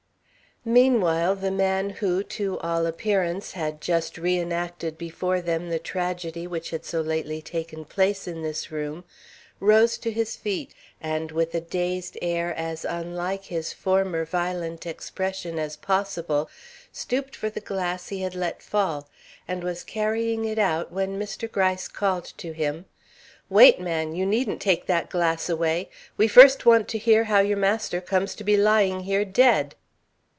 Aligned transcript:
Meanwhile 0.63 1.37
the 1.37 1.49
man 1.49 1.89
who, 1.89 2.21
to 2.21 2.59
all 2.59 2.85
appearance, 2.85 3.53
had 3.53 3.81
just 3.81 4.19
re 4.19 4.37
enacted 4.37 4.95
before 4.95 5.41
them 5.41 5.69
the 5.71 5.79
tragedy 5.79 6.45
which 6.45 6.69
had 6.69 6.85
so 6.85 7.01
lately 7.01 7.41
taken 7.41 7.83
place 7.83 8.27
in 8.27 8.43
this 8.43 8.69
room, 8.71 9.03
rose 9.59 9.97
to 9.97 10.11
his 10.11 10.35
feet, 10.35 10.75
and, 11.01 11.31
with 11.31 11.55
a 11.55 11.61
dazed 11.61 12.15
air 12.21 12.53
as 12.53 12.85
unlike 12.85 13.45
his 13.45 13.73
former 13.73 14.23
violent 14.23 14.85
expression 14.85 15.57
as 15.57 15.75
possible, 15.77 16.47
stooped 16.91 17.35
for 17.35 17.49
the 17.49 17.59
glass 17.59 18.09
he 18.09 18.21
had 18.21 18.35
let 18.35 18.61
fall, 18.61 19.09
and 19.47 19.63
was 19.63 19.83
carrying 19.83 20.45
it 20.45 20.59
out 20.59 20.91
when 20.91 21.17
Mr. 21.19 21.51
Gryce 21.51 21.87
called 21.87 22.25
to 22.37 22.51
him: 22.51 22.85
"Wait, 23.49 23.79
man! 23.81 24.13
You 24.13 24.27
needn't 24.27 24.61
take 24.61 24.85
that 24.85 25.09
glass 25.09 25.49
away. 25.49 25.89
We 26.17 26.27
first 26.27 26.67
want 26.67 26.87
to 26.89 26.99
hear 26.99 27.23
how 27.23 27.39
your 27.39 27.57
master 27.57 27.99
comes 27.99 28.35
to 28.35 28.43
be 28.43 28.55
lying 28.57 28.99
here 28.99 29.25
dead." 29.25 29.73